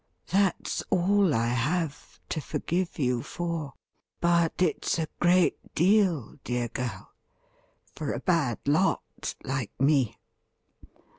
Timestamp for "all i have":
0.89-2.19